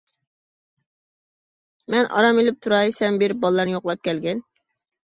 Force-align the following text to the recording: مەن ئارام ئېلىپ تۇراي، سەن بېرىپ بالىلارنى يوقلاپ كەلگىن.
مەن 1.95 2.09
ئارام 2.09 2.43
ئېلىپ 2.43 2.59
تۇراي، 2.65 2.97
سەن 2.99 3.25
بېرىپ 3.25 3.45
بالىلارنى 3.47 3.79
يوقلاپ 3.79 4.07
كەلگىن. 4.11 4.47